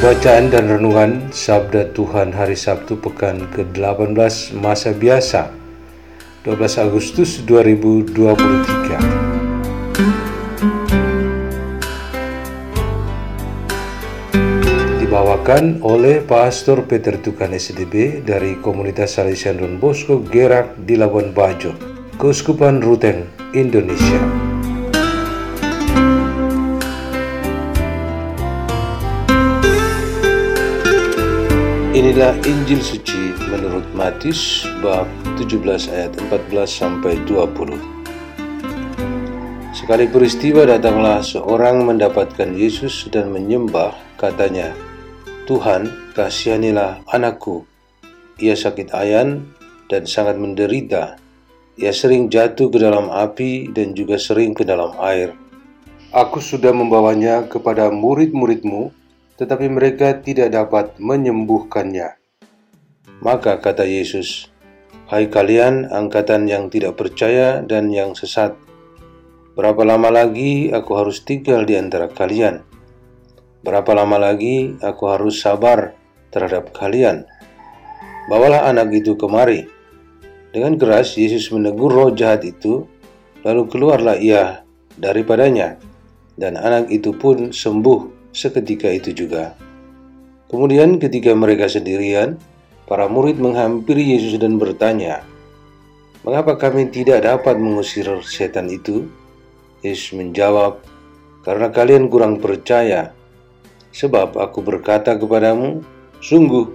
Bacaan 0.00 0.48
dan 0.48 0.64
Renungan 0.64 1.28
Sabda 1.28 1.92
Tuhan 1.92 2.32
Hari 2.32 2.56
Sabtu 2.56 2.96
Pekan 2.96 3.52
ke-18 3.52 4.56
Masa 4.56 4.96
Biasa 4.96 5.52
12 6.40 6.56
Agustus 6.80 7.44
2023 7.44 8.16
Dibawakan 15.04 15.84
oleh 15.84 16.24
Pastor 16.24 16.88
Peter 16.88 17.20
Tukan 17.20 17.52
SDB 17.52 18.24
dari 18.24 18.56
Komunitas 18.56 19.20
Salesian 19.20 19.60
Don 19.60 19.76
Bosco 19.76 20.24
Gerak 20.24 20.80
di 20.80 20.96
Labuan 20.96 21.36
Bajo, 21.36 21.76
Keuskupan 22.16 22.80
Ruteng, 22.80 23.28
Indonesia. 23.52 24.49
Inilah 32.00 32.32
Injil 32.48 32.80
suci 32.80 33.36
menurut 33.52 33.84
Matius 33.92 34.64
bab 34.80 35.04
17 35.36 35.92
ayat 35.92 36.16
14 36.16 36.64
sampai 36.64 37.20
20. 37.28 37.76
Sekali 39.76 40.08
peristiwa 40.08 40.64
datanglah 40.64 41.20
seorang 41.20 41.84
mendapatkan 41.84 42.56
Yesus 42.56 43.04
dan 43.12 43.28
menyembah, 43.28 43.92
katanya, 44.16 44.72
"Tuhan, 45.44 45.92
kasihanilah 46.16 47.04
anakku. 47.04 47.68
Ia 48.40 48.56
sakit 48.56 48.96
ayan 48.96 49.52
dan 49.92 50.08
sangat 50.08 50.40
menderita. 50.40 51.20
Ia 51.76 51.92
sering 51.92 52.32
jatuh 52.32 52.72
ke 52.72 52.80
dalam 52.80 53.12
api 53.12 53.76
dan 53.76 53.92
juga 53.92 54.16
sering 54.16 54.56
ke 54.56 54.64
dalam 54.64 54.96
air. 55.04 55.36
Aku 56.16 56.40
sudah 56.40 56.72
membawanya 56.72 57.44
kepada 57.44 57.92
murid-muridmu, 57.92 58.88
tetapi 59.40 59.72
mereka 59.72 60.20
tidak 60.20 60.52
dapat 60.52 61.00
menyembuhkannya. 61.00 62.20
Maka 63.24 63.56
kata 63.56 63.88
Yesus, 63.88 64.52
"Hai 65.08 65.32
kalian, 65.32 65.88
angkatan 65.88 66.44
yang 66.44 66.68
tidak 66.68 67.00
percaya 67.00 67.64
dan 67.64 67.88
yang 67.88 68.12
sesat, 68.12 68.52
berapa 69.56 69.80
lama 69.80 70.12
lagi 70.12 70.68
aku 70.68 70.92
harus 70.92 71.24
tinggal 71.24 71.64
di 71.64 71.72
antara 71.72 72.12
kalian? 72.12 72.60
Berapa 73.64 73.96
lama 73.96 74.20
lagi 74.20 74.76
aku 74.76 75.08
harus 75.08 75.40
sabar 75.40 75.96
terhadap 76.28 76.76
kalian? 76.76 77.24
Bawalah 78.28 78.68
anak 78.68 78.92
itu 78.92 79.16
kemari." 79.16 79.64
Dengan 80.52 80.76
keras 80.76 81.16
Yesus 81.16 81.48
menegur 81.54 81.94
roh 81.94 82.10
jahat 82.12 82.44
itu, 82.44 82.84
lalu 83.40 83.70
keluarlah 83.72 84.20
ia 84.20 84.66
daripadanya, 85.00 85.80
dan 86.36 86.60
anak 86.60 86.92
itu 86.92 87.14
pun 87.14 87.54
sembuh 87.54 88.19
seketika 88.30 88.90
itu 88.90 89.14
juga. 89.14 89.54
Kemudian 90.50 90.98
ketika 90.98 91.30
mereka 91.34 91.70
sendirian, 91.70 92.34
para 92.90 93.06
murid 93.06 93.38
menghampiri 93.38 94.18
Yesus 94.18 94.38
dan 94.38 94.58
bertanya, 94.58 95.22
Mengapa 96.20 96.60
kami 96.60 96.92
tidak 96.92 97.24
dapat 97.24 97.56
mengusir 97.56 98.04
setan 98.20 98.68
itu? 98.68 99.08
Yesus 99.80 100.12
menjawab, 100.12 100.84
Karena 101.40 101.72
kalian 101.72 102.12
kurang 102.12 102.36
percaya. 102.44 103.16
Sebab 103.96 104.36
aku 104.36 104.60
berkata 104.60 105.16
kepadamu, 105.16 105.80
Sungguh, 106.20 106.68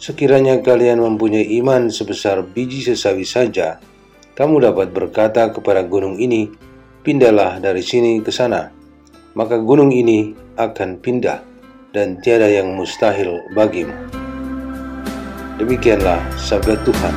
sekiranya 0.00 0.64
kalian 0.64 1.04
mempunyai 1.04 1.60
iman 1.60 1.92
sebesar 1.92 2.40
biji 2.40 2.80
sesawi 2.80 3.28
saja, 3.28 3.76
kamu 4.32 4.64
dapat 4.64 4.88
berkata 4.96 5.52
kepada 5.52 5.84
gunung 5.84 6.16
ini, 6.16 6.48
Pindahlah 7.04 7.60
dari 7.60 7.84
sini 7.84 8.24
ke 8.24 8.32
sana 8.32 8.78
maka 9.38 9.54
gunung 9.62 9.94
ini 9.94 10.34
akan 10.58 10.98
pindah 10.98 11.38
dan 11.94 12.18
tiada 12.18 12.50
yang 12.50 12.74
mustahil 12.74 13.38
bagimu. 13.54 13.94
Demikianlah 15.62 16.18
sabda 16.34 16.74
Tuhan. 16.82 17.14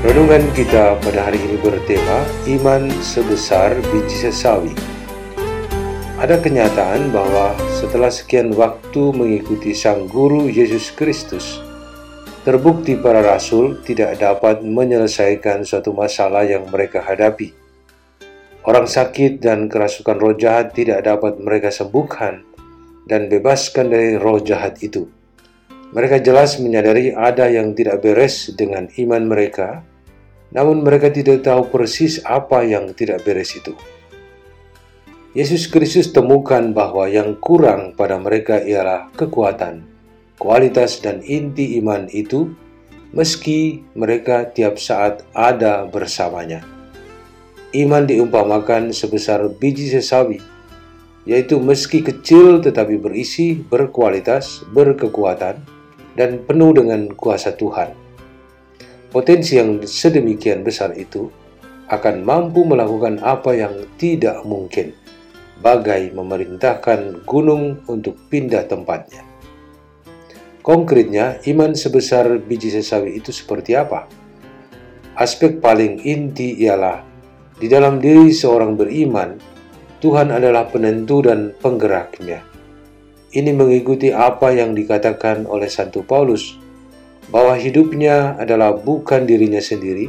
Renungan 0.00 0.44
kita 0.52 1.00
pada 1.00 1.32
hari 1.32 1.40
ini 1.40 1.56
bertema 1.64 2.24
Iman 2.44 2.92
sebesar 3.00 3.76
biji 3.88 4.28
sesawi. 4.28 4.99
Ada 6.20 6.36
kenyataan 6.36 7.16
bahwa 7.16 7.56
setelah 7.80 8.12
sekian 8.12 8.52
waktu 8.52 9.08
mengikuti 9.16 9.72
Sang 9.72 10.04
Guru 10.04 10.52
Yesus 10.52 10.92
Kristus, 10.92 11.64
terbukti 12.44 12.92
para 13.00 13.24
rasul 13.24 13.80
tidak 13.88 14.20
dapat 14.20 14.60
menyelesaikan 14.60 15.64
suatu 15.64 15.96
masalah 15.96 16.44
yang 16.44 16.68
mereka 16.68 17.00
hadapi. 17.00 17.56
Orang 18.68 18.84
sakit 18.84 19.40
dan 19.40 19.72
kerasukan 19.72 20.20
roh 20.20 20.36
jahat 20.36 20.76
tidak 20.76 21.08
dapat 21.08 21.40
mereka 21.40 21.72
sembuhkan 21.72 22.44
dan 23.08 23.32
bebaskan 23.32 23.88
dari 23.88 24.20
roh 24.20 24.44
jahat 24.44 24.76
itu. 24.84 25.08
Mereka 25.96 26.20
jelas 26.20 26.60
menyadari 26.60 27.16
ada 27.16 27.48
yang 27.48 27.72
tidak 27.72 28.04
beres 28.04 28.52
dengan 28.52 28.92
iman 28.92 29.24
mereka, 29.24 29.80
namun 30.52 30.84
mereka 30.84 31.08
tidak 31.08 31.48
tahu 31.48 31.72
persis 31.72 32.20
apa 32.28 32.60
yang 32.60 32.92
tidak 32.92 33.24
beres 33.24 33.56
itu. 33.56 33.72
Yesus 35.30 35.70
Kristus 35.70 36.10
temukan 36.10 36.74
bahwa 36.74 37.06
yang 37.06 37.38
kurang 37.38 37.94
pada 37.94 38.18
mereka 38.18 38.58
ialah 38.58 39.14
kekuatan, 39.14 39.86
kualitas 40.42 40.98
dan 40.98 41.22
inti 41.22 41.78
iman 41.78 42.10
itu 42.10 42.50
meski 43.14 43.86
mereka 43.94 44.50
tiap 44.50 44.82
saat 44.82 45.22
ada 45.30 45.86
bersamanya. 45.86 46.66
Iman 47.70 48.10
diumpamakan 48.10 48.90
sebesar 48.90 49.46
biji 49.54 49.94
sesawi, 49.94 50.42
yaitu 51.22 51.62
meski 51.62 52.02
kecil 52.02 52.58
tetapi 52.58 52.98
berisi, 52.98 53.54
berkualitas, 53.54 54.66
berkekuatan, 54.74 55.62
dan 56.18 56.42
penuh 56.42 56.74
dengan 56.74 57.06
kuasa 57.14 57.54
Tuhan. 57.54 57.94
Potensi 59.14 59.62
yang 59.62 59.86
sedemikian 59.86 60.66
besar 60.66 60.90
itu 60.98 61.30
akan 61.86 62.26
mampu 62.26 62.66
melakukan 62.66 63.22
apa 63.22 63.54
yang 63.54 63.86
tidak 63.94 64.42
mungkin 64.42 64.90
bagai 65.60 66.12
memerintahkan 66.16 67.24
gunung 67.28 67.84
untuk 67.86 68.16
pindah 68.32 68.64
tempatnya. 68.64 69.24
Konkretnya, 70.60 71.40
iman 71.48 71.72
sebesar 71.72 72.36
biji 72.40 72.72
sesawi 72.72 73.16
itu 73.16 73.32
seperti 73.32 73.76
apa? 73.76 74.04
Aspek 75.16 75.60
paling 75.60 76.00
inti 76.04 76.56
ialah 76.60 77.04
di 77.60 77.68
dalam 77.68 78.00
diri 78.00 78.32
seorang 78.32 78.72
beriman, 78.72 79.36
Tuhan 80.00 80.32
adalah 80.32 80.68
penentu 80.72 81.20
dan 81.20 81.52
penggeraknya. 81.60 82.40
Ini 83.36 83.52
mengikuti 83.52 84.08
apa 84.16 84.48
yang 84.48 84.72
dikatakan 84.72 85.44
oleh 85.44 85.68
Santo 85.68 86.00
Paulus, 86.00 86.56
bahwa 87.28 87.52
hidupnya 87.54 88.34
adalah 88.40 88.72
bukan 88.72 89.28
dirinya 89.28 89.60
sendiri, 89.60 90.08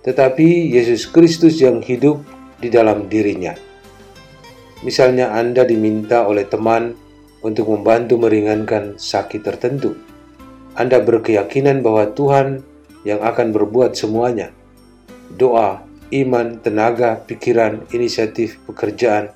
tetapi 0.00 0.74
Yesus 0.74 1.06
Kristus 1.06 1.60
yang 1.60 1.84
hidup 1.84 2.24
di 2.58 2.72
dalam 2.72 3.06
dirinya. 3.06 3.71
Misalnya 4.82 5.30
Anda 5.30 5.62
diminta 5.62 6.26
oleh 6.26 6.42
teman 6.46 6.98
untuk 7.42 7.70
membantu 7.70 8.18
meringankan 8.18 8.98
sakit 8.98 9.42
tertentu. 9.42 9.94
Anda 10.74 10.98
berkeyakinan 11.02 11.82
bahwa 11.86 12.10
Tuhan 12.10 12.62
yang 13.06 13.22
akan 13.22 13.54
berbuat 13.54 13.94
semuanya. 13.94 14.50
Doa, 15.34 15.82
iman, 16.10 16.58
tenaga, 16.58 17.22
pikiran, 17.22 17.86
inisiatif, 17.94 18.58
pekerjaan, 18.66 19.30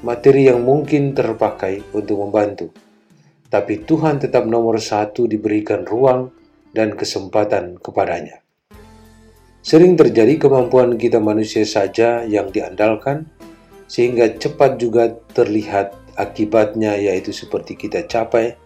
materi 0.00 0.48
yang 0.48 0.64
mungkin 0.64 1.12
terpakai 1.16 1.92
untuk 1.96 2.24
membantu. 2.24 2.72
Tapi 3.46 3.86
Tuhan 3.86 4.20
tetap 4.20 4.44
nomor 4.44 4.80
satu 4.82 5.24
diberikan 5.24 5.86
ruang 5.86 6.28
dan 6.74 6.92
kesempatan 6.92 7.78
kepadanya. 7.80 8.42
Sering 9.66 9.98
terjadi 9.98 10.38
kemampuan 10.38 10.94
kita 10.94 11.18
manusia 11.18 11.66
saja 11.66 12.22
yang 12.22 12.54
diandalkan, 12.54 13.26
sehingga 13.86 14.30
cepat 14.36 14.78
juga 14.82 15.14
terlihat 15.34 15.94
akibatnya 16.18 16.98
yaitu 16.98 17.30
seperti 17.30 17.74
kita 17.74 18.06
capai, 18.06 18.58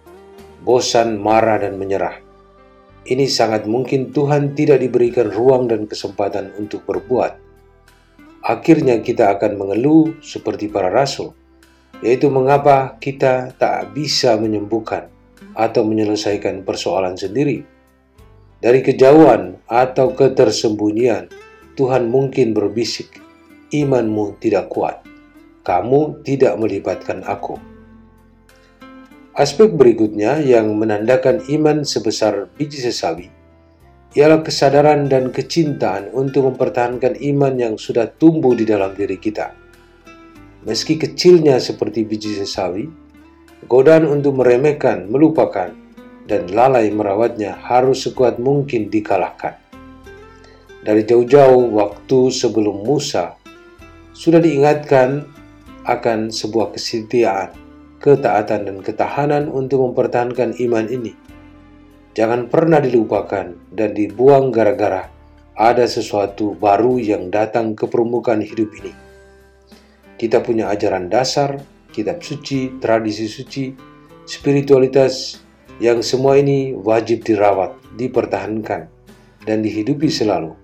bosan, 0.64 1.20
marah, 1.20 1.60
dan 1.60 1.76
menyerah. 1.76 2.20
Ini 3.04 3.24
sangat 3.28 3.64
mungkin 3.64 4.12
Tuhan 4.12 4.52
tidak 4.52 4.84
diberikan 4.84 5.32
ruang 5.32 5.68
dan 5.68 5.88
kesempatan 5.88 6.52
untuk 6.60 6.84
berbuat. 6.84 7.36
Akhirnya 8.44 9.00
kita 9.00 9.36
akan 9.36 9.56
mengeluh 9.56 10.16
seperti 10.20 10.68
para 10.68 10.88
rasul, 10.88 11.32
yaitu 12.00 12.32
mengapa 12.32 12.96
kita 13.00 13.52
tak 13.56 13.92
bisa 13.92 14.36
menyembuhkan 14.36 15.08
atau 15.56 15.84
menyelesaikan 15.84 16.64
persoalan 16.64 17.16
sendiri 17.16 17.80
dari 18.60 18.84
kejauhan 18.84 19.56
atau 19.64 20.12
ketersembunyian, 20.12 21.32
Tuhan 21.80 22.12
mungkin 22.12 22.52
berbisik, 22.52 23.08
imanmu 23.72 24.36
tidak 24.36 24.68
kuat, 24.68 25.00
kamu 25.70 26.26
tidak 26.26 26.58
melibatkan 26.58 27.22
aku. 27.22 27.54
Aspek 29.38 29.70
berikutnya 29.70 30.42
yang 30.42 30.74
menandakan 30.74 31.46
iman 31.46 31.86
sebesar 31.86 32.50
biji 32.58 32.82
sesawi 32.82 33.30
ialah 34.18 34.42
kesadaran 34.42 35.06
dan 35.06 35.30
kecintaan 35.30 36.10
untuk 36.10 36.50
mempertahankan 36.50 37.14
iman 37.14 37.54
yang 37.54 37.74
sudah 37.78 38.10
tumbuh 38.18 38.58
di 38.58 38.66
dalam 38.66 38.90
diri 38.98 39.14
kita. 39.22 39.54
Meski 40.66 40.98
kecilnya 40.98 41.62
seperti 41.62 42.02
biji 42.02 42.34
sesawi, 42.34 42.90
godaan 43.70 44.10
untuk 44.10 44.42
meremehkan, 44.42 45.06
melupakan, 45.06 45.70
dan 46.26 46.50
lalai 46.50 46.90
merawatnya 46.90 47.54
harus 47.62 48.02
sekuat 48.02 48.42
mungkin 48.42 48.90
dikalahkan. 48.90 49.54
Dari 50.82 51.06
jauh-jauh 51.06 51.70
waktu 51.70 52.34
sebelum 52.34 52.82
Musa, 52.82 53.38
sudah 54.10 54.42
diingatkan 54.42 55.39
akan 55.84 56.28
sebuah 56.28 56.76
kesetiaan, 56.76 57.52
ketaatan, 58.00 58.68
dan 58.68 58.78
ketahanan 58.80 59.48
untuk 59.48 59.84
mempertahankan 59.86 60.56
iman 60.60 60.86
ini. 60.88 61.12
Jangan 62.16 62.50
pernah 62.50 62.82
dilupakan 62.82 63.54
dan 63.70 63.90
dibuang 63.94 64.50
gara-gara 64.50 65.06
ada 65.60 65.84
sesuatu 65.84 66.56
baru 66.56 66.96
yang 66.96 67.28
datang 67.28 67.76
ke 67.76 67.84
permukaan 67.84 68.40
hidup 68.40 68.72
ini. 68.80 68.92
Kita 70.16 70.40
punya 70.40 70.72
ajaran 70.72 71.12
dasar, 71.12 71.60
kitab 71.92 72.24
suci, 72.24 72.80
tradisi 72.80 73.28
suci, 73.28 73.76
spiritualitas 74.24 75.44
yang 75.84 76.00
semua 76.00 76.40
ini 76.40 76.72
wajib 76.72 77.24
dirawat, 77.24 77.76
dipertahankan, 78.00 78.88
dan 79.44 79.58
dihidupi 79.60 80.08
selalu. 80.08 80.56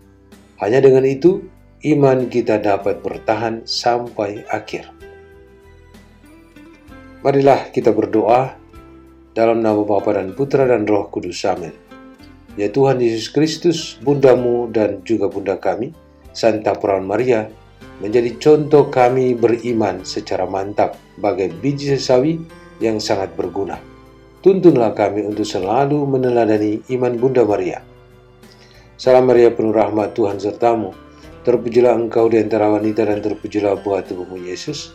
Hanya 0.57 0.81
dengan 0.81 1.05
itu, 1.05 1.45
iman 1.93 2.33
kita 2.33 2.57
dapat 2.57 3.05
bertahan 3.05 3.69
sampai 3.69 4.49
akhir. 4.49 4.96
Marilah 7.27 7.75
kita 7.75 7.91
berdoa 7.91 8.55
dalam 9.35 9.59
nama 9.59 9.83
Bapa 9.83 10.15
dan 10.15 10.31
Putra 10.39 10.63
dan 10.63 10.87
Roh 10.87 11.11
Kudus. 11.11 11.43
Amin. 11.51 11.75
Ya 12.55 12.71
Tuhan 12.71 13.03
Yesus 13.03 13.27
Kristus, 13.35 13.99
bundamu 13.99 14.71
dan 14.71 15.03
juga 15.03 15.27
bunda 15.27 15.59
kami, 15.59 15.91
Santa 16.31 16.79
Perawan 16.79 17.03
Maria, 17.03 17.51
menjadi 17.99 18.31
contoh 18.39 18.87
kami 18.95 19.35
beriman 19.35 20.07
secara 20.07 20.47
mantap 20.47 20.95
bagai 21.19 21.51
biji 21.59 21.99
sesawi 21.99 22.39
yang 22.79 23.03
sangat 23.03 23.35
berguna 23.35 23.83
tuntunlah 24.47 24.95
kami 24.95 25.27
untuk 25.27 25.43
selalu 25.43 26.07
meneladani 26.07 26.79
iman 26.95 27.19
Bunda 27.19 27.43
Maria. 27.43 27.83
Salam 28.95 29.27
Maria 29.27 29.51
penuh 29.51 29.75
rahmat 29.75 30.15
Tuhan 30.15 30.39
sertamu, 30.39 30.95
terpujilah 31.43 31.99
engkau 31.99 32.31
di 32.31 32.39
antara 32.39 32.71
wanita 32.71 33.11
dan 33.11 33.19
terpujilah 33.19 33.83
buah 33.83 34.07
tubuhmu 34.07 34.47
Yesus. 34.47 34.95